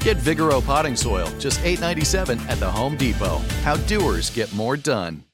Get 0.00 0.16
Vigoro 0.16 0.64
potting 0.64 0.96
soil, 0.96 1.28
just 1.38 1.60
$8.97 1.60 2.40
at 2.48 2.58
the 2.58 2.70
Home 2.70 2.96
Depot. 2.96 3.38
How 3.62 3.76
doers 3.76 4.30
get 4.30 4.52
more 4.54 4.76
done. 4.76 5.24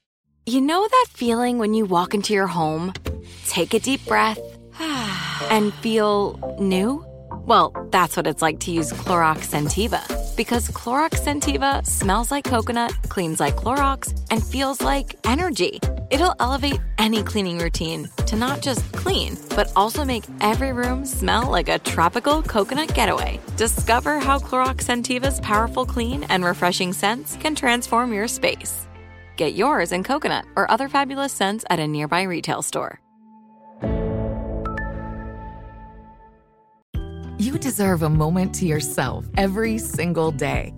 You 0.45 0.61
know 0.61 0.87
that 0.89 1.05
feeling 1.11 1.57
when 1.57 1.73
you 1.73 1.85
walk 1.85 2.13
into 2.13 2.33
your 2.33 2.47
home, 2.47 2.93
take 3.47 3.73
a 3.73 3.79
deep 3.79 4.05
breath, 4.05 4.39
and 5.49 5.73
feel 5.75 6.57
new? 6.59 7.05
Well, 7.45 7.71
that's 7.91 8.17
what 8.17 8.27
it's 8.27 8.41
like 8.41 8.59
to 8.61 8.71
use 8.71 8.91
Clorox 8.91 9.47
Scentiva. 9.47 10.03
Because 10.35 10.69
Clorox 10.69 11.15
Scentiva 11.15 11.85
smells 11.85 12.29
like 12.29 12.43
coconut, 12.43 12.93
cleans 13.09 13.39
like 13.39 13.55
Clorox, 13.55 14.17
and 14.31 14.45
feels 14.45 14.81
like 14.81 15.15
energy. 15.25 15.79
It'll 16.09 16.35
elevate 16.39 16.79
any 16.97 17.21
cleaning 17.21 17.59
routine 17.59 18.07
to 18.27 18.35
not 18.35 18.61
just 18.61 18.89
clean, 18.93 19.37
but 19.55 19.71
also 19.75 20.05
make 20.05 20.23
every 20.39 20.71
room 20.71 21.05
smell 21.05 21.49
like 21.51 21.67
a 21.67 21.79
tropical 21.79 22.41
coconut 22.41 22.93
getaway. 22.93 23.39
Discover 23.57 24.19
how 24.19 24.39
Clorox 24.39 24.83
Scentiva's 24.83 25.41
powerful 25.41 25.85
clean 25.85 26.23
and 26.29 26.45
refreshing 26.45 26.93
scents 26.93 27.35
can 27.37 27.55
transform 27.55 28.13
your 28.13 28.27
space. 28.27 28.87
Get 29.35 29.53
yours 29.53 29.91
in 29.91 30.03
coconut 30.03 30.45
or 30.55 30.69
other 30.71 30.87
fabulous 30.87 31.33
scents 31.33 31.65
at 31.69 31.79
a 31.79 31.87
nearby 31.87 32.23
retail 32.23 32.61
store. 32.61 33.01
You 37.39 37.59
deserve 37.59 38.01
a 38.01 38.09
moment 38.09 38.55
to 38.55 38.65
yourself 38.65 39.25
every 39.37 39.77
single 39.77 40.31
day. 40.31 40.73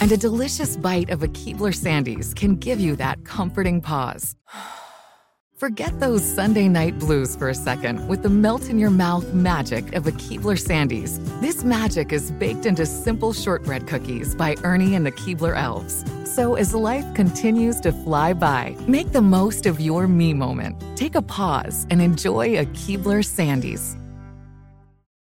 And 0.00 0.12
a 0.12 0.16
delicious 0.16 0.76
bite 0.76 1.10
of 1.10 1.22
a 1.22 1.28
Keebler 1.28 1.74
Sandies 1.74 2.34
can 2.34 2.56
give 2.56 2.78
you 2.78 2.96
that 2.96 3.24
comforting 3.24 3.80
pause. 3.80 4.36
Forget 5.56 5.98
those 6.00 6.22
Sunday 6.22 6.68
night 6.68 6.98
blues 6.98 7.34
for 7.34 7.48
a 7.48 7.54
second 7.54 8.06
with 8.08 8.22
the 8.22 8.28
melt 8.28 8.68
in 8.68 8.78
your 8.78 8.90
mouth 8.90 9.32
magic 9.32 9.94
of 9.94 10.06
a 10.06 10.12
Keebler 10.12 10.58
Sandies. 10.58 11.18
This 11.40 11.64
magic 11.64 12.12
is 12.12 12.30
baked 12.32 12.66
into 12.66 12.84
simple 12.84 13.32
shortbread 13.32 13.86
cookies 13.86 14.34
by 14.34 14.54
Ernie 14.64 14.94
and 14.94 15.06
the 15.06 15.12
Keebler 15.12 15.56
Elves. 15.56 16.04
So 16.30 16.56
as 16.56 16.74
life 16.74 17.06
continues 17.14 17.80
to 17.80 17.92
fly 17.92 18.34
by, 18.34 18.76
make 18.86 19.12
the 19.12 19.22
most 19.22 19.64
of 19.64 19.80
your 19.80 20.06
me 20.06 20.34
moment. 20.34 20.76
Take 20.94 21.14
a 21.14 21.22
pause 21.22 21.86
and 21.88 22.02
enjoy 22.02 22.58
a 22.58 22.66
Keebler 22.66 23.24
Sandies. 23.24 23.96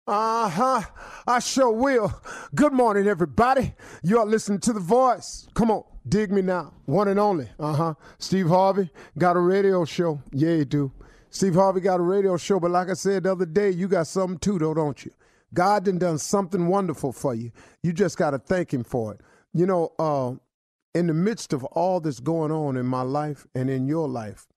Uh 0.07 0.47
huh. 0.47 0.81
I 1.27 1.39
sure 1.39 1.69
will. 1.69 2.13
Good 2.55 2.71
morning, 2.71 3.07
everybody. 3.07 3.73
You 4.03 4.19
are 4.19 4.25
listening 4.25 4.59
to 4.59 4.71
The 4.71 4.79
Voice. 4.79 5.49
Come 5.53 5.69
on, 5.69 5.83
dig 6.07 6.31
me 6.31 6.41
now. 6.41 6.73
One 6.85 7.09
and 7.09 7.19
only. 7.19 7.49
Uh 7.59 7.73
huh. 7.73 7.93
Steve 8.17 8.47
Harvey 8.47 8.89
got 9.17 9.35
a 9.35 9.41
radio 9.41 9.83
show. 9.83 10.21
Yeah, 10.31 10.51
you 10.51 10.63
do. 10.63 10.93
Steve 11.29 11.55
Harvey 11.55 11.81
got 11.81 11.99
a 11.99 12.03
radio 12.03 12.37
show, 12.37 12.57
but 12.57 12.71
like 12.71 12.89
I 12.89 12.93
said 12.93 13.23
the 13.23 13.33
other 13.33 13.45
day, 13.45 13.69
you 13.69 13.89
got 13.89 14.07
something 14.07 14.39
too, 14.39 14.57
though, 14.57 14.73
don't 14.73 15.03
you? 15.03 15.11
God 15.53 15.83
done 15.83 15.97
done 15.97 16.19
something 16.19 16.67
wonderful 16.67 17.11
for 17.11 17.35
you. 17.35 17.51
You 17.83 17.91
just 17.91 18.17
got 18.17 18.31
to 18.31 18.39
thank 18.39 18.73
Him 18.73 18.85
for 18.85 19.15
it. 19.15 19.19
You 19.53 19.65
know, 19.65 19.91
uh, 19.99 20.35
in 20.95 21.07
the 21.07 21.13
midst 21.13 21.51
of 21.51 21.65
all 21.65 21.99
that's 21.99 22.21
going 22.21 22.53
on 22.53 22.77
in 22.77 22.85
my 22.85 23.01
life 23.01 23.45
and 23.53 23.69
in 23.69 23.87
your 23.87 24.07
life, 24.07 24.47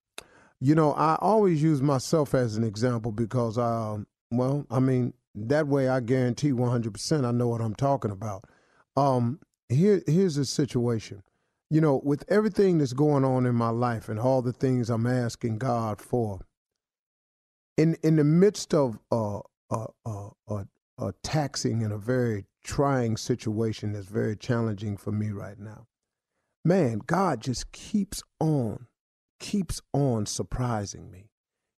you 0.60 0.76
know, 0.76 0.92
I 0.92 1.16
always 1.20 1.60
use 1.60 1.82
myself 1.82 2.34
as 2.34 2.56
an 2.56 2.62
example 2.62 3.10
because, 3.10 3.58
uh, 3.58 3.98
well, 4.30 4.64
I 4.70 4.78
mean, 4.78 5.12
that 5.34 5.66
way 5.66 5.88
I 5.88 6.00
guarantee 6.00 6.52
100% 6.52 7.24
I 7.24 7.30
know 7.30 7.48
what 7.48 7.60
I'm 7.60 7.74
talking 7.74 8.10
about. 8.10 8.44
Um, 8.96 9.40
here, 9.68 10.02
here's 10.06 10.34
the 10.34 10.44
situation. 10.44 11.22
You 11.70 11.80
know, 11.80 12.00
with 12.02 12.24
everything 12.28 12.78
that's 12.78 12.92
going 12.92 13.24
on 13.24 13.46
in 13.46 13.54
my 13.54 13.68
life 13.68 14.08
and 14.08 14.18
all 14.18 14.42
the 14.42 14.52
things 14.52 14.90
I'm 14.90 15.06
asking 15.06 15.58
God 15.58 16.00
for, 16.00 16.40
in 17.76 17.96
in 18.02 18.16
the 18.16 18.24
midst 18.24 18.74
of 18.74 18.98
a 19.12 19.40
uh, 19.70 19.86
uh, 20.04 20.64
uh, 21.00 21.12
taxing 21.22 21.82
and 21.82 21.92
a 21.92 21.98
very 21.98 22.44
trying 22.62 23.16
situation 23.16 23.92
that's 23.92 24.06
very 24.06 24.36
challenging 24.36 24.96
for 24.96 25.12
me 25.12 25.30
right 25.30 25.58
now, 25.58 25.86
man, 26.64 27.00
God 27.06 27.40
just 27.40 27.72
keeps 27.72 28.22
on, 28.38 28.86
keeps 29.38 29.80
on 29.92 30.26
surprising 30.26 31.10
me. 31.10 31.30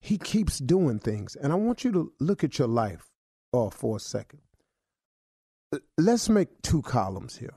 He 0.01 0.17
keeps 0.17 0.59
doing 0.59 0.99
things, 0.99 1.37
and 1.37 1.53
I 1.53 1.57
want 1.57 1.85
you 1.85 1.93
to 1.93 2.13
look 2.19 2.43
at 2.43 2.59
your 2.59 2.69
life 2.69 3.10
off 3.53 3.75
for 3.75 3.97
a 3.97 4.01
second. 4.01 4.41
Let's 5.97 6.29
make 6.29 6.63
two 6.63 6.83
columns 6.83 7.37
here. 7.37 7.55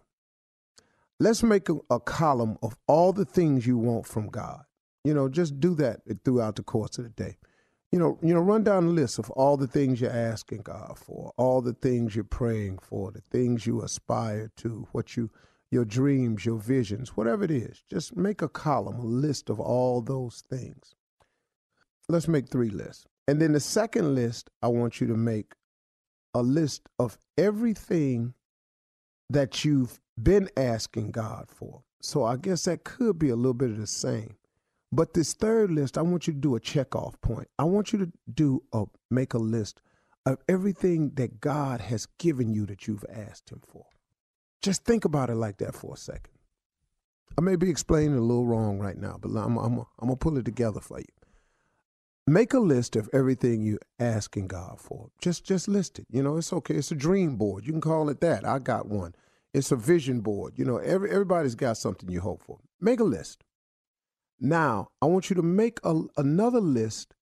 Let's 1.20 1.44
make 1.44 1.70
a, 1.70 1.78
a, 1.90 2.00
column 2.00 2.58
of 2.62 2.76
all 2.88 3.14
the 3.14 3.26
things 3.26 3.66
you 3.66 3.78
want 3.78 4.06
from 4.06 4.28
God. 4.28 4.64
You 5.04 5.14
know, 5.14 5.30
just 5.30 5.60
do 5.60 5.74
that 5.76 6.02
throughout 6.24 6.56
the 6.56 6.64
course 6.64 6.98
of 6.98 7.06
the 7.06 7.10
day. 7.10 7.38
You 7.92 8.00
know, 8.00 8.18
you 8.22 8.34
know, 8.34 8.40
run 8.40 8.64
down 8.64 8.86
a 8.86 8.90
list 8.90 9.20
of 9.20 9.30
all 9.32 9.56
the 9.56 9.68
things 9.68 10.02
you're 10.02 10.12
asking 10.12 10.64
God 10.64 10.98
for, 10.98 11.32
all 11.38 11.62
the 11.62 11.74
things 11.74 12.16
you're 12.16 12.24
praying 12.24 12.80
for, 12.80 13.12
the 13.12 13.22
things 13.32 13.68
you 13.68 13.82
aspire 13.84 14.52
to, 14.58 14.88
what 14.92 15.16
you 15.16 15.30
your 15.74 15.86
dreams, 15.86 16.46
your 16.46 16.58
visions, 16.58 17.18
whatever 17.18 17.44
it 17.44 17.52
is. 17.52 17.84
Just 17.90 18.16
make 18.16 18.42
a 18.42 18.48
column, 18.48 19.00
a 19.00 19.06
list 19.06 19.50
of 19.50 19.60
all 19.60 20.02
those 20.02 20.44
things. 20.48 20.94
Let's 22.08 22.28
make 22.28 22.50
three 22.50 22.70
lists. 22.70 23.08
And 23.28 23.42
then 23.42 23.54
the 23.54 23.60
second 23.60 24.14
list, 24.14 24.50
I 24.62 24.68
want 24.68 25.02
you 25.02 25.08
to 25.08 25.16
make 25.16 25.54
a 26.34 26.42
list 26.42 26.90
of 27.00 27.18
everything 27.38 28.34
that 29.30 29.64
you've 29.64 30.00
been 30.22 30.50
asking 30.58 31.12
God 31.12 31.46
for. 31.50 31.84
So 32.02 32.24
I 32.24 32.38
guess 32.38 32.66
that 32.66 32.84
could 32.84 33.18
be 33.18 33.30
a 33.30 33.36
little 33.36 33.54
bit 33.54 33.72
of 33.72 33.78
the 33.78 33.88
same. 33.88 34.36
But 34.92 35.14
this 35.14 35.34
third 35.34 35.72
list, 35.72 35.98
I 35.98 36.02
want 36.02 36.28
you 36.28 36.34
to 36.34 36.40
do 36.40 36.56
a 36.56 36.60
checkoff 36.60 37.20
point. 37.22 37.48
I 37.58 37.64
want 37.64 37.94
you 37.94 38.00
to 38.00 38.12
do 38.32 38.64
a 38.74 38.86
make 39.10 39.34
a 39.34 39.40
list 39.40 39.82
of 40.26 40.38
everything 40.48 41.12
that 41.16 41.42
God 41.42 41.82
has 41.82 42.06
given 42.20 42.54
you 42.54 42.66
that 42.68 42.88
you've 42.88 43.06
asked 43.10 43.52
him 43.52 43.62
for. 43.68 43.86
Just 44.62 44.86
think 44.86 45.04
about 45.04 45.30
it 45.30 45.36
like 45.36 45.58
that 45.58 45.74
for 45.74 45.96
a 45.96 45.98
second. 45.98 46.34
I 47.38 47.42
may 47.42 47.56
be 47.56 47.70
explaining 47.70 48.18
a 48.18 48.22
little 48.22 48.46
wrong 48.46 48.80
right 48.80 48.98
now, 48.98 49.18
but 49.20 49.30
I'm, 49.30 49.58
I'm, 49.58 49.80
I'm 49.80 50.08
going 50.08 50.12
to 50.12 50.16
pull 50.16 50.38
it 50.38 50.46
together 50.46 50.80
for 50.80 51.00
you 51.00 51.06
make 52.28 52.54
a 52.54 52.60
list 52.60 52.96
of 52.96 53.10
everything 53.14 53.64
you're 53.64 53.80
asking 54.00 54.48
God 54.48 54.80
for. 54.80 55.10
Just 55.20 55.46
just 55.46 55.68
list 55.68 56.00
it. 56.00 56.08
You 56.10 56.24
know, 56.24 56.38
it's 56.38 56.54
okay. 56.54 56.76
It's 56.76 56.92
a 56.92 56.96
dream 56.96 57.36
board. 57.36 57.66
You 57.66 57.72
can 57.74 57.82
call 57.82 58.10
it 58.10 58.22
that. 58.22 58.46
I 58.46 58.60
got 58.60 58.88
one. 58.88 59.16
It's 59.54 59.72
a 59.72 59.76
vision 59.76 60.22
board. 60.22 60.54
You 60.58 60.66
know, 60.66 60.78
every 60.78 61.12
everybody's 61.12 61.56
got 61.56 61.78
something 61.78 62.10
you 62.10 62.22
hope 62.22 62.42
for. 62.42 62.60
Make 62.82 63.00
a 63.00 63.04
list. 63.06 63.44
Now, 64.40 64.90
I 65.02 65.06
want 65.06 65.30
you 65.30 65.36
to 65.38 65.42
make 65.42 65.80
a, 65.84 66.02
another 66.18 66.60
list 66.60 67.14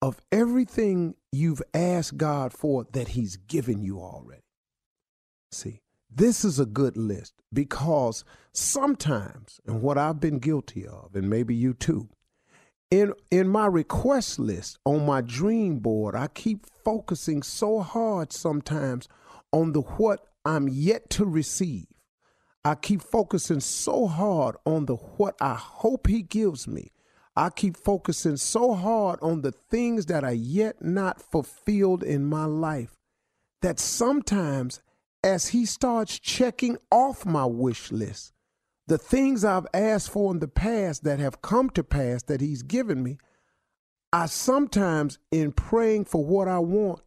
of 0.00 0.20
everything 0.32 1.14
you've 1.32 1.62
asked 1.74 2.16
God 2.16 2.52
for 2.52 2.86
that 2.92 3.08
He's 3.08 3.36
given 3.36 3.82
you 3.82 4.00
already. 4.00 4.42
See, 5.52 5.80
This 6.08 6.44
is 6.44 6.58
a 6.58 6.66
good 6.66 6.96
list 6.96 7.34
because 7.52 8.24
sometimes, 8.52 9.60
and 9.66 9.82
what 9.82 9.98
I've 9.98 10.20
been 10.20 10.38
guilty 10.38 10.86
of, 10.86 11.14
and 11.14 11.28
maybe 11.28 11.54
you 11.54 11.74
too, 11.74 12.08
in 12.90 13.12
in 13.30 13.48
my 13.48 13.66
request 13.66 14.38
list 14.38 14.78
on 14.84 15.06
my 15.06 15.20
dream 15.20 15.78
board, 15.78 16.14
I 16.14 16.26
keep 16.28 16.66
focusing 16.84 17.42
so 17.42 17.80
hard 17.80 18.32
sometimes 18.32 19.08
on 19.52 19.72
the 19.72 19.80
what 19.80 20.26
I'm 20.44 20.68
yet 20.68 21.10
to 21.10 21.24
receive. 21.24 21.86
I 22.64 22.74
keep 22.74 23.00
focusing 23.00 23.60
so 23.60 24.06
hard 24.06 24.56
on 24.66 24.86
the 24.86 24.96
what 24.96 25.36
I 25.40 25.54
hope 25.54 26.08
he 26.08 26.22
gives 26.22 26.68
me. 26.68 26.90
I 27.36 27.48
keep 27.50 27.76
focusing 27.76 28.36
so 28.36 28.74
hard 28.74 29.18
on 29.22 29.42
the 29.42 29.52
things 29.52 30.06
that 30.06 30.24
are 30.24 30.32
yet 30.32 30.82
not 30.82 31.22
fulfilled 31.22 32.02
in 32.02 32.26
my 32.26 32.44
life 32.44 32.96
that 33.62 33.78
sometimes 33.78 34.82
as 35.22 35.48
he 35.48 35.64
starts 35.64 36.18
checking 36.18 36.76
off 36.90 37.24
my 37.24 37.44
wish 37.44 37.92
list, 37.92 38.32
the 38.90 38.98
things 38.98 39.44
I've 39.44 39.68
asked 39.72 40.10
for 40.10 40.32
in 40.32 40.40
the 40.40 40.48
past 40.48 41.04
that 41.04 41.20
have 41.20 41.42
come 41.42 41.70
to 41.70 41.84
pass 41.84 42.24
that 42.24 42.40
he's 42.40 42.64
given 42.64 43.04
me, 43.04 43.18
I 44.12 44.26
sometimes, 44.26 45.20
in 45.30 45.52
praying 45.52 46.06
for 46.06 46.24
what 46.24 46.48
I 46.48 46.58
want, 46.58 47.00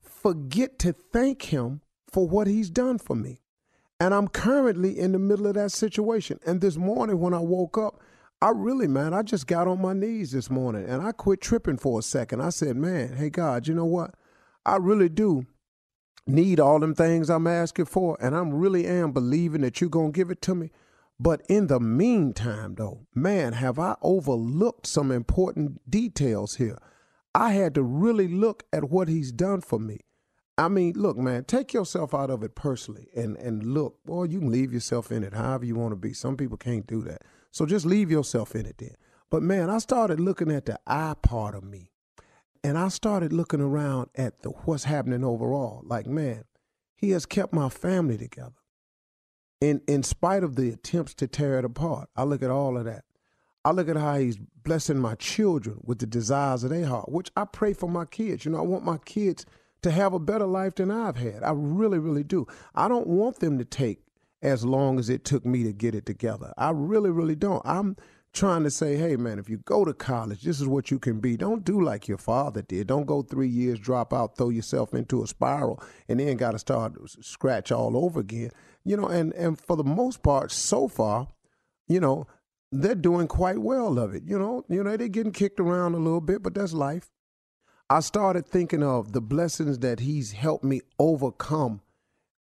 forget 0.00 0.78
to 0.78 0.94
thank 0.94 1.42
him 1.42 1.82
for 2.10 2.26
what 2.26 2.46
he's 2.46 2.70
done 2.70 2.96
for 2.96 3.14
me. 3.14 3.42
And 4.00 4.14
I'm 4.14 4.28
currently 4.28 4.98
in 4.98 5.12
the 5.12 5.18
middle 5.18 5.46
of 5.46 5.52
that 5.56 5.70
situation. 5.70 6.40
And 6.46 6.62
this 6.62 6.78
morning 6.78 7.20
when 7.20 7.34
I 7.34 7.40
woke 7.40 7.76
up, 7.76 8.00
I 8.40 8.48
really, 8.48 8.88
man, 8.88 9.12
I 9.12 9.20
just 9.20 9.46
got 9.46 9.68
on 9.68 9.82
my 9.82 9.92
knees 9.92 10.32
this 10.32 10.48
morning 10.48 10.88
and 10.88 11.02
I 11.02 11.12
quit 11.12 11.42
tripping 11.42 11.76
for 11.76 11.98
a 11.98 12.02
second. 12.02 12.40
I 12.40 12.48
said, 12.48 12.74
man, 12.74 13.16
hey, 13.18 13.28
God, 13.28 13.68
you 13.68 13.74
know 13.74 13.84
what? 13.84 14.14
I 14.64 14.76
really 14.76 15.10
do 15.10 15.44
need 16.26 16.58
all 16.58 16.78
them 16.78 16.94
things 16.94 17.28
I'm 17.28 17.46
asking 17.46 17.84
for, 17.84 18.16
and 18.18 18.34
I'm 18.34 18.54
really 18.54 18.86
am 18.86 19.12
believing 19.12 19.60
that 19.60 19.82
you're 19.82 19.90
going 19.90 20.12
to 20.12 20.16
give 20.16 20.30
it 20.30 20.40
to 20.42 20.54
me. 20.54 20.70
But 21.20 21.42
in 21.48 21.66
the 21.66 21.80
meantime, 21.80 22.76
though, 22.76 23.06
man, 23.14 23.54
have 23.54 23.78
I 23.78 23.96
overlooked 24.02 24.86
some 24.86 25.10
important 25.10 25.90
details 25.90 26.56
here. 26.56 26.78
I 27.34 27.52
had 27.52 27.74
to 27.74 27.82
really 27.82 28.28
look 28.28 28.64
at 28.72 28.90
what 28.90 29.08
he's 29.08 29.32
done 29.32 29.60
for 29.60 29.78
me. 29.78 30.00
I 30.56 30.68
mean, 30.68 30.94
look, 30.96 31.16
man, 31.16 31.44
take 31.44 31.72
yourself 31.72 32.14
out 32.14 32.30
of 32.30 32.42
it 32.42 32.56
personally 32.56 33.08
and, 33.14 33.36
and 33.36 33.62
look, 33.62 34.04
boy, 34.04 34.24
you 34.24 34.40
can 34.40 34.50
leave 34.50 34.72
yourself 34.72 35.12
in 35.12 35.22
it 35.22 35.34
however 35.34 35.64
you 35.64 35.76
want 35.76 35.92
to 35.92 35.96
be. 35.96 36.12
Some 36.12 36.36
people 36.36 36.56
can't 36.56 36.86
do 36.86 37.02
that. 37.02 37.22
So 37.52 37.64
just 37.64 37.86
leave 37.86 38.10
yourself 38.10 38.56
in 38.56 38.66
it 38.66 38.78
then. 38.78 38.96
But 39.30 39.42
man, 39.42 39.70
I 39.70 39.78
started 39.78 40.18
looking 40.18 40.50
at 40.50 40.66
the 40.66 40.80
I 40.86 41.14
part 41.22 41.54
of 41.54 41.62
me. 41.62 41.92
And 42.64 42.76
I 42.76 42.88
started 42.88 43.32
looking 43.32 43.60
around 43.60 44.10
at 44.16 44.42
the 44.42 44.50
what's 44.50 44.84
happening 44.84 45.22
overall. 45.22 45.82
Like, 45.84 46.06
man, 46.06 46.44
he 46.96 47.10
has 47.10 47.24
kept 47.24 47.52
my 47.52 47.68
family 47.68 48.18
together. 48.18 48.57
In 49.60 49.82
in 49.88 50.02
spite 50.02 50.44
of 50.44 50.56
the 50.56 50.70
attempts 50.70 51.14
to 51.14 51.26
tear 51.26 51.58
it 51.58 51.64
apart. 51.64 52.08
I 52.16 52.24
look 52.24 52.42
at 52.42 52.50
all 52.50 52.76
of 52.76 52.84
that. 52.84 53.04
I 53.64 53.72
look 53.72 53.88
at 53.88 53.96
how 53.96 54.18
he's 54.18 54.38
blessing 54.38 54.98
my 54.98 55.14
children 55.16 55.80
with 55.84 55.98
the 55.98 56.06
desires 56.06 56.64
of 56.64 56.70
their 56.70 56.86
heart, 56.86 57.10
which 57.10 57.30
I 57.36 57.44
pray 57.44 57.72
for 57.72 57.88
my 57.88 58.04
kids. 58.04 58.44
You 58.44 58.52
know, 58.52 58.58
I 58.58 58.62
want 58.62 58.84
my 58.84 58.98
kids 58.98 59.44
to 59.82 59.90
have 59.90 60.12
a 60.12 60.18
better 60.18 60.46
life 60.46 60.76
than 60.76 60.90
I've 60.90 61.16
had. 61.16 61.42
I 61.42 61.52
really, 61.52 61.98
really 61.98 62.24
do. 62.24 62.46
I 62.74 62.88
don't 62.88 63.06
want 63.06 63.40
them 63.40 63.58
to 63.58 63.64
take 63.64 64.00
as 64.42 64.64
long 64.64 64.98
as 64.98 65.10
it 65.10 65.24
took 65.24 65.44
me 65.44 65.64
to 65.64 65.72
get 65.72 65.94
it 65.94 66.06
together. 66.06 66.52
I 66.56 66.70
really, 66.70 67.10
really 67.10 67.34
don't. 67.34 67.62
I'm 67.64 67.96
trying 68.38 68.62
to 68.64 68.70
say, 68.70 68.96
hey, 68.96 69.16
man, 69.16 69.38
if 69.38 69.48
you 69.48 69.58
go 69.58 69.84
to 69.84 69.92
college, 69.92 70.42
this 70.42 70.60
is 70.60 70.66
what 70.66 70.90
you 70.90 70.98
can 70.98 71.20
be. 71.20 71.36
Don't 71.36 71.64
do 71.64 71.80
like 71.80 72.08
your 72.08 72.18
father 72.18 72.62
did. 72.62 72.86
Don't 72.86 73.06
go 73.06 73.22
three 73.22 73.48
years, 73.48 73.78
drop 73.78 74.12
out, 74.12 74.36
throw 74.36 74.48
yourself 74.48 74.94
into 74.94 75.22
a 75.22 75.26
spiral, 75.26 75.82
and 76.08 76.20
then 76.20 76.36
got 76.36 76.52
to 76.52 76.58
start 76.58 76.94
scratch 77.22 77.72
all 77.72 77.96
over 77.96 78.20
again. 78.20 78.50
You 78.84 78.96
know, 78.96 79.08
and, 79.08 79.32
and 79.34 79.60
for 79.60 79.76
the 79.76 79.84
most 79.84 80.22
part, 80.22 80.52
so 80.52 80.88
far, 80.88 81.28
you 81.88 82.00
know, 82.00 82.26
they're 82.70 82.94
doing 82.94 83.26
quite 83.26 83.58
well 83.58 83.98
of 83.98 84.14
it. 84.14 84.22
You 84.24 84.38
know, 84.38 84.64
you 84.68 84.84
know, 84.84 84.96
they're 84.96 85.08
getting 85.08 85.32
kicked 85.32 85.60
around 85.60 85.94
a 85.94 85.98
little 85.98 86.20
bit, 86.20 86.42
but 86.42 86.54
that's 86.54 86.72
life. 86.72 87.10
I 87.90 88.00
started 88.00 88.46
thinking 88.46 88.82
of 88.82 89.12
the 89.12 89.22
blessings 89.22 89.78
that 89.80 90.00
he's 90.00 90.32
helped 90.32 90.64
me 90.64 90.82
overcome 90.98 91.80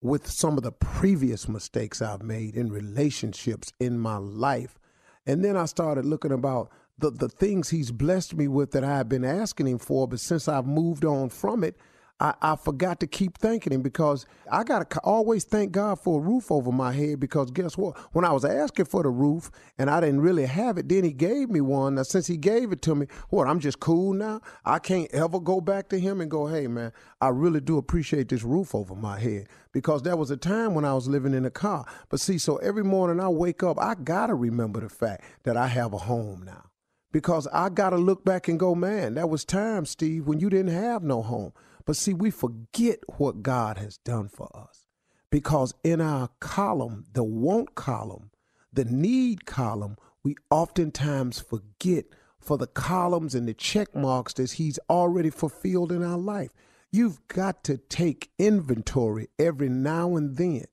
with 0.00 0.30
some 0.30 0.56
of 0.56 0.62
the 0.64 0.72
previous 0.72 1.48
mistakes 1.48 2.02
I've 2.02 2.22
made 2.22 2.56
in 2.56 2.72
relationships 2.72 3.72
in 3.78 3.98
my 3.98 4.16
life. 4.16 4.78
And 5.26 5.44
then 5.44 5.56
I 5.56 5.64
started 5.64 6.04
looking 6.04 6.32
about 6.32 6.70
the, 6.98 7.10
the 7.10 7.28
things 7.28 7.70
he's 7.70 7.90
blessed 7.90 8.34
me 8.34 8.48
with 8.48 8.72
that 8.72 8.84
I've 8.84 9.08
been 9.08 9.24
asking 9.24 9.66
him 9.66 9.78
for, 9.78 10.06
but 10.06 10.20
since 10.20 10.48
I've 10.48 10.66
moved 10.66 11.04
on 11.04 11.28
from 11.28 11.64
it, 11.64 11.76
I, 12.20 12.34
I 12.40 12.56
forgot 12.56 13.00
to 13.00 13.08
keep 13.08 13.38
thanking 13.38 13.72
him 13.72 13.82
because 13.82 14.24
I 14.50 14.62
got 14.62 14.88
to 14.88 15.00
always 15.00 15.42
thank 15.42 15.72
God 15.72 15.98
for 15.98 16.20
a 16.20 16.22
roof 16.22 16.52
over 16.52 16.70
my 16.70 16.92
head 16.92 17.18
because 17.18 17.50
guess 17.50 17.76
what? 17.76 17.98
When 18.14 18.24
I 18.24 18.32
was 18.32 18.44
asking 18.44 18.84
for 18.84 19.02
the 19.02 19.08
roof 19.08 19.50
and 19.78 19.90
I 19.90 20.00
didn't 20.00 20.20
really 20.20 20.46
have 20.46 20.78
it, 20.78 20.88
then 20.88 21.02
he 21.02 21.12
gave 21.12 21.50
me 21.50 21.60
one. 21.60 21.96
Now, 21.96 22.04
since 22.04 22.28
he 22.28 22.36
gave 22.36 22.70
it 22.70 22.82
to 22.82 22.94
me, 22.94 23.06
what, 23.30 23.48
I'm 23.48 23.58
just 23.58 23.80
cool 23.80 24.12
now? 24.12 24.40
I 24.64 24.78
can't 24.78 25.10
ever 25.12 25.40
go 25.40 25.60
back 25.60 25.88
to 25.88 25.98
him 25.98 26.20
and 26.20 26.30
go, 26.30 26.46
hey, 26.46 26.68
man, 26.68 26.92
I 27.20 27.28
really 27.28 27.60
do 27.60 27.78
appreciate 27.78 28.28
this 28.28 28.44
roof 28.44 28.76
over 28.76 28.94
my 28.94 29.18
head 29.18 29.48
because 29.72 30.02
there 30.02 30.16
was 30.16 30.30
a 30.30 30.36
time 30.36 30.74
when 30.74 30.84
I 30.84 30.94
was 30.94 31.08
living 31.08 31.34
in 31.34 31.44
a 31.44 31.50
car. 31.50 31.84
But 32.10 32.20
see, 32.20 32.38
so 32.38 32.56
every 32.58 32.84
morning 32.84 33.18
I 33.18 33.28
wake 33.28 33.64
up, 33.64 33.76
I 33.80 33.96
got 33.96 34.28
to 34.28 34.34
remember 34.34 34.80
the 34.80 34.88
fact 34.88 35.24
that 35.42 35.56
I 35.56 35.66
have 35.66 35.92
a 35.92 35.98
home 35.98 36.44
now 36.44 36.70
because 37.10 37.46
I 37.52 37.68
got 37.68 37.90
to 37.90 37.96
look 37.96 38.24
back 38.24 38.48
and 38.48 38.58
go, 38.58 38.74
man, 38.74 39.14
that 39.14 39.28
was 39.28 39.44
time, 39.44 39.84
Steve, 39.86 40.26
when 40.26 40.40
you 40.40 40.48
didn't 40.48 40.74
have 40.74 41.02
no 41.02 41.22
home. 41.22 41.52
But 41.86 41.96
see, 41.96 42.14
we 42.14 42.30
forget 42.30 43.00
what 43.18 43.42
God 43.42 43.78
has 43.78 43.98
done 43.98 44.28
for 44.28 44.48
us 44.54 44.86
because 45.30 45.74
in 45.82 46.00
our 46.00 46.30
column, 46.40 47.04
the 47.12 47.24
want 47.24 47.74
column, 47.74 48.30
the 48.72 48.84
need 48.84 49.46
column, 49.46 49.96
we 50.22 50.36
oftentimes 50.50 51.40
forget 51.40 52.06
for 52.40 52.56
the 52.56 52.66
columns 52.66 53.34
and 53.34 53.48
the 53.48 53.54
check 53.54 53.94
marks 53.94 54.32
that 54.34 54.52
He's 54.52 54.78
already 54.88 55.30
fulfilled 55.30 55.92
in 55.92 56.02
our 56.02 56.18
life. 56.18 56.52
You've 56.90 57.26
got 57.28 57.64
to 57.64 57.76
take 57.76 58.30
inventory 58.38 59.28
every 59.38 59.68
now 59.68 60.14
and 60.14 60.36
then, 60.36 60.66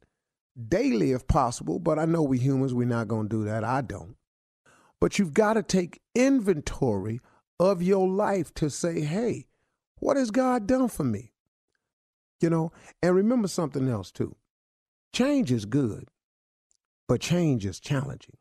daily 0.68 1.12
if 1.12 1.28
possible, 1.28 1.80
but 1.80 1.98
I 1.98 2.06
know 2.06 2.22
we 2.22 2.38
humans, 2.38 2.74
we're 2.74 2.88
not 2.88 3.08
going 3.08 3.28
to 3.30 3.38
do 3.38 3.44
that. 3.46 3.64
I 3.64 3.82
don't. 3.82 4.16
But 5.00 5.18
you've 5.18 5.34
got 5.34 5.54
to 5.54 5.64
take 5.64 6.02
inventory 6.14 7.20
of 7.60 7.82
your 7.82 8.08
life 8.08 8.54
to 8.56 8.70
say, 8.70 9.02
hey, 9.02 9.48
what 10.02 10.18
has 10.18 10.32
God 10.32 10.68
done 10.68 10.90
for 10.90 11.04
me? 11.04 11.32
You 12.42 12.50
know, 12.50 12.72
and 13.02 13.16
remember 13.16 13.48
something 13.48 13.88
else 13.88 14.12
too. 14.12 14.36
Change 15.14 15.52
is 15.52 15.66
good, 15.66 16.10
but 17.08 17.22
change 17.22 17.66
is 17.66 17.80
challenging. 17.80 18.38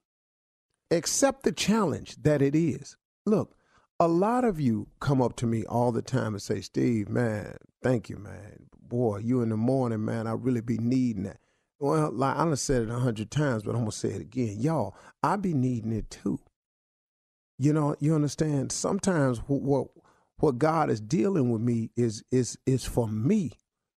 Accept 0.90 1.42
the 1.42 1.52
challenge 1.52 2.16
that 2.22 2.40
it 2.42 2.56
is. 2.56 2.96
Look, 3.26 3.54
a 4.00 4.08
lot 4.08 4.44
of 4.44 4.58
you 4.58 4.88
come 5.00 5.20
up 5.20 5.36
to 5.36 5.46
me 5.46 5.64
all 5.66 5.92
the 5.92 6.02
time 6.02 6.32
and 6.32 6.42
say, 6.42 6.62
Steve, 6.62 7.10
man, 7.10 7.56
thank 7.82 8.08
you, 8.08 8.16
man. 8.16 8.66
Boy, 8.80 9.18
you 9.18 9.42
in 9.42 9.50
the 9.50 9.56
morning, 9.56 10.04
man, 10.04 10.26
I 10.26 10.32
really 10.32 10.62
be 10.62 10.78
needing 10.78 11.24
that. 11.24 11.38
Well, 11.78 12.10
like 12.10 12.36
I 12.36 12.44
done 12.44 12.56
said 12.56 12.82
it 12.82 12.90
a 12.90 12.98
hundred 12.98 13.30
times, 13.30 13.64
but 13.64 13.72
I'm 13.72 13.82
gonna 13.82 13.92
say 13.92 14.10
it 14.10 14.22
again. 14.22 14.60
Y'all, 14.60 14.96
I 15.22 15.36
be 15.36 15.52
needing 15.52 15.92
it 15.92 16.10
too. 16.10 16.40
You 17.58 17.74
know, 17.74 17.96
you 18.00 18.14
understand? 18.14 18.72
Sometimes 18.72 19.38
what 19.46 19.90
what 20.40 20.58
God 20.58 20.90
is 20.90 21.00
dealing 21.00 21.50
with 21.50 21.60
me 21.60 21.90
is 21.96 22.24
is 22.30 22.58
is 22.66 22.84
for 22.84 23.08
me. 23.08 23.52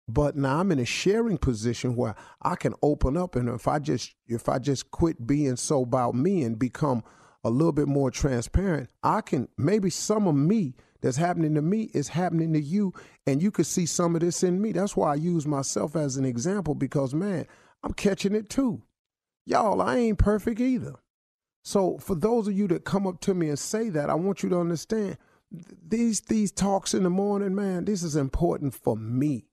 But 0.09 0.37
now 0.37 0.59
I'm 0.59 0.73
in 0.73 0.80
a 0.80 0.85
sharing 0.85 1.38
position 1.38 1.94
where 1.94 2.16
I 2.42 2.56
can 2.56 2.75
open 2.82 3.16
up 3.16 3.37
and 3.37 3.49
if 3.49 3.68
I 3.68 3.78
just 3.78 4.14
if 4.26 4.49
I 4.49 4.59
just 4.59 4.90
quit 4.90 5.26
being 5.26 5.56
so 5.56 5.82
about 5.82 6.14
me 6.14 6.42
and 6.42 6.59
become 6.59 7.04
a 7.44 7.50
little 7.50 7.73
bit 7.73 7.88
more 7.88 8.11
transparent, 8.11 8.90
I 9.02 9.20
can 9.20 9.49
maybe 9.56 9.88
some 9.88 10.26
of 10.26 10.35
me 10.35 10.75
that's 11.00 11.16
happening 11.16 11.54
to 11.54 11.62
me 11.62 11.90
is 11.94 12.09
happening 12.09 12.52
to 12.52 12.61
you 12.61 12.92
and 13.26 13.42
you 13.42 13.50
could 13.50 13.66
see 13.66 13.87
some 13.87 14.14
of 14.14 14.20
this 14.20 14.42
in 14.42 14.61
me. 14.61 14.73
That's 14.73 14.97
why 14.97 15.12
I 15.12 15.16
use 15.16 15.47
myself 15.47 15.94
as 15.97 16.16
an 16.16 16.25
example 16.25 16.75
because 16.75 17.14
man, 17.14 17.47
I'm 17.82 17.92
catching 17.92 18.35
it 18.35 18.50
too. 18.50 18.82
Y'all, 19.47 19.80
I 19.80 19.97
ain't 19.97 20.18
perfect 20.18 20.61
either. 20.61 20.97
So 21.62 21.99
for 21.99 22.14
those 22.14 22.49
of 22.49 22.56
you 22.56 22.66
that 22.68 22.85
come 22.85 23.06
up 23.06 23.20
to 23.23 23.35
me 23.35 23.49
and 23.49 23.59
say 23.59 23.90
that, 23.90 24.11
I 24.11 24.14
want 24.14 24.42
you 24.42 24.49
to 24.50 24.59
understand 24.59 25.18
these 25.50 26.21
these 26.21 26.52
talks 26.52 26.95
in 26.95 27.02
the 27.02 27.11
morning, 27.11 27.54
man, 27.54 27.85
this 27.85 28.02
is 28.02 28.16
important 28.16 28.75
for 28.75 28.97
me. 28.97 29.47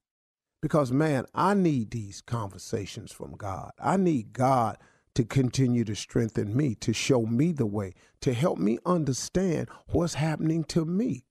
Because 0.62 0.92
man, 0.92 1.26
I 1.36 1.54
need 1.54 1.92
these 1.92 2.22
conversations 2.22 3.12
from 3.12 3.36
God. 3.36 3.72
I 3.80 3.98
need 3.98 4.34
God 4.34 4.78
to 5.16 5.24
continue 5.24 5.84
to 5.84 5.96
strengthen 5.96 6.56
me, 6.56 6.76
to 6.76 6.94
show 6.94 7.26
me 7.26 7.52
the 7.52 7.66
way, 7.66 7.94
to 8.22 8.34
help 8.34 8.60
me 8.60 8.78
understand 8.86 9.70
what's 9.88 10.16
happening 10.16 10.64
to 10.66 10.86
me. 10.86 11.26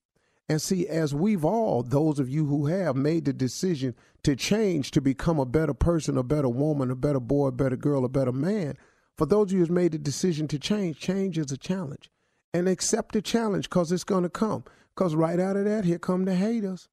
And 0.49 0.61
see, 0.61 0.87
as 0.87 1.13
we've 1.13 1.43
all, 1.43 1.83
those 1.83 2.19
of 2.19 2.29
you 2.29 2.45
who 2.45 2.67
have 2.67 2.95
made 2.95 3.25
the 3.25 3.33
decision 3.33 3.95
to 4.23 4.35
change, 4.35 4.91
to 4.91 5.01
become 5.01 5.39
a 5.39 5.45
better 5.45 5.73
person, 5.73 6.17
a 6.17 6.23
better 6.23 6.49
woman, 6.49 6.89
a 6.89 6.95
better 6.95 7.19
boy, 7.19 7.47
a 7.47 7.51
better 7.51 7.75
girl, 7.75 8.05
a 8.05 8.09
better 8.09 8.31
man, 8.31 8.77
for 9.17 9.25
those 9.25 9.47
of 9.47 9.53
you 9.53 9.59
who's 9.59 9.69
made 9.69 9.91
the 9.91 9.97
decision 9.97 10.47
to 10.49 10.59
change, 10.59 10.99
change 10.99 11.37
is 11.37 11.51
a 11.51 11.57
challenge 11.57 12.09
and 12.53 12.67
accept 12.67 13.13
the 13.13 13.21
challenge 13.21 13.69
because 13.69 13.91
it's 13.91 14.03
going 14.03 14.23
to 14.23 14.29
come. 14.29 14.63
Because 14.95 15.15
right 15.15 15.39
out 15.39 15.57
of 15.57 15.65
that, 15.65 15.85
here 15.85 15.99
come 15.99 16.25
the 16.25 16.35
haters. 16.35 16.89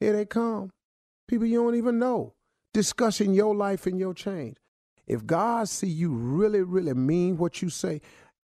Here 0.00 0.12
they 0.12 0.24
come. 0.24 0.70
People 1.26 1.46
you 1.46 1.62
don't 1.62 1.74
even 1.74 1.98
know 1.98 2.34
discussing 2.72 3.34
your 3.34 3.54
life 3.54 3.86
and 3.86 3.98
your 3.98 4.14
change. 4.14 4.56
If 5.06 5.26
God 5.26 5.68
see 5.68 5.88
you 5.88 6.10
really, 6.12 6.62
really 6.62 6.94
mean 6.94 7.38
what 7.38 7.62
you 7.62 7.70
say, 7.70 8.00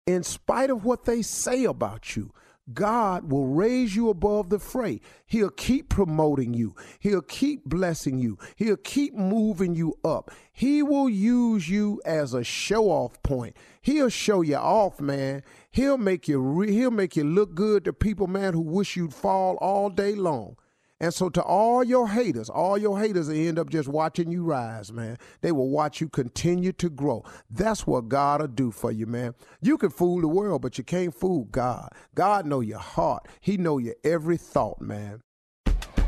in 0.07 0.23
spite 0.23 0.69
of 0.69 0.83
what 0.83 1.05
they 1.05 1.21
say 1.21 1.63
about 1.63 2.15
you, 2.15 2.31
God 2.73 3.31
will 3.31 3.47
raise 3.47 3.95
you 3.95 4.09
above 4.09 4.49
the 4.49 4.57
fray. 4.57 4.99
He'll 5.27 5.51
keep 5.51 5.89
promoting 5.89 6.53
you. 6.53 6.75
He'll 6.99 7.21
keep 7.21 7.65
blessing 7.65 8.17
you. 8.17 8.39
He'll 8.55 8.77
keep 8.77 9.13
moving 9.13 9.75
you 9.75 9.97
up. 10.03 10.31
He 10.51 10.81
will 10.81 11.07
use 11.07 11.69
you 11.69 12.01
as 12.05 12.33
a 12.33 12.43
show 12.43 12.89
off 12.89 13.21
point. 13.21 13.55
He'll 13.81 14.09
show 14.09 14.41
you 14.41 14.55
off, 14.55 14.99
man. 14.99 15.43
He'll 15.69 15.97
make 15.99 16.27
you 16.27 16.39
re- 16.39 16.71
he'll 16.71 16.89
make 16.89 17.15
you 17.15 17.23
look 17.23 17.53
good 17.53 17.85
to 17.85 17.93
people, 17.93 18.27
man, 18.27 18.53
who 18.53 18.61
wish 18.61 18.95
you'd 18.95 19.13
fall 19.13 19.57
all 19.57 19.89
day 19.89 20.15
long. 20.15 20.57
And 21.01 21.13
so, 21.13 21.29
to 21.29 21.43
all 21.43 21.83
your 21.83 22.07
haters, 22.07 22.49
all 22.49 22.77
your 22.77 22.99
haters 22.99 23.27
will 23.27 23.35
end 23.35 23.59
up 23.59 23.69
just 23.69 23.89
watching 23.89 24.31
you 24.31 24.43
rise, 24.43 24.93
man. 24.93 25.17
They 25.41 25.51
will 25.51 25.69
watch 25.69 25.99
you 25.99 26.07
continue 26.07 26.71
to 26.73 26.89
grow. 26.89 27.23
That's 27.49 27.85
what 27.85 28.07
God 28.07 28.39
will 28.39 28.47
do 28.47 28.71
for 28.71 28.91
you, 28.91 29.05
man. 29.05 29.35
You 29.61 29.77
can 29.77 29.89
fool 29.89 30.21
the 30.21 30.29
world, 30.29 30.61
but 30.61 30.77
you 30.77 30.85
can't 30.85 31.13
fool 31.13 31.45
God. 31.45 31.89
God 32.13 32.45
know 32.45 32.61
your 32.61 32.79
heart. 32.79 33.27
He 33.41 33.57
know 33.57 33.77
your 33.77 33.95
every 34.05 34.37
thought, 34.37 34.79
man. 34.79 35.19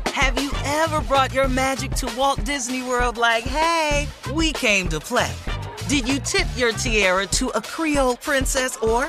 Have 0.06 0.42
you 0.42 0.50
ever 0.64 1.00
brought 1.02 1.34
your 1.34 1.48
magic 1.48 1.92
to 1.92 2.12
Walt 2.16 2.42
Disney 2.44 2.82
World 2.82 3.18
like, 3.18 3.44
hey, 3.44 4.08
we 4.32 4.52
came 4.52 4.88
to 4.88 4.98
play? 4.98 5.32
Did 5.88 6.08
you 6.08 6.18
tip 6.18 6.46
your 6.56 6.72
tiara 6.72 7.26
to 7.26 7.48
a 7.50 7.62
Creole 7.62 8.16
princess 8.16 8.76
or 8.78 9.08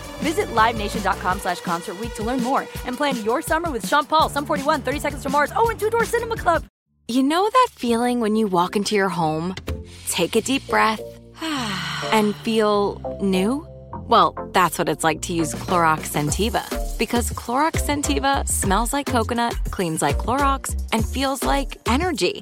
Visit 0.21 0.47
LiveNation.com 0.49 1.39
slash 1.39 1.61
Concert 1.61 1.97
to 2.15 2.23
learn 2.23 2.41
more 2.43 2.61
and 2.85 2.95
plan 2.95 3.23
your 3.23 3.41
summer 3.41 3.71
with 3.71 3.87
Sean 3.87 4.05
Paul, 4.05 4.29
Sum 4.29 4.45
41, 4.45 4.81
30 4.81 4.99
Seconds 4.99 5.23
to 5.23 5.29
Mars, 5.29 5.51
oh, 5.55 5.69
and 5.69 5.79
Two 5.79 5.89
Door 5.89 6.05
Cinema 6.05 6.37
Club. 6.37 6.63
You 7.07 7.23
know 7.23 7.49
that 7.49 7.67
feeling 7.71 8.19
when 8.21 8.35
you 8.35 8.47
walk 8.47 8.75
into 8.75 8.95
your 8.95 9.09
home, 9.09 9.55
take 10.07 10.35
a 10.35 10.41
deep 10.41 10.65
breath, 10.67 11.01
and 12.11 12.35
feel 12.37 13.19
new? 13.21 13.67
Well, 14.07 14.33
that's 14.53 14.77
what 14.77 14.87
it's 14.87 15.03
like 15.03 15.21
to 15.23 15.33
use 15.33 15.53
Clorox 15.53 16.11
Scentiva. 16.11 16.63
Because 16.97 17.31
Clorox 17.31 17.81
Scentiva 17.81 18.47
smells 18.47 18.93
like 18.93 19.07
coconut, 19.07 19.55
cleans 19.71 20.01
like 20.01 20.17
Clorox, 20.17 20.79
and 20.93 21.05
feels 21.05 21.43
like 21.43 21.77
energy. 21.85 22.41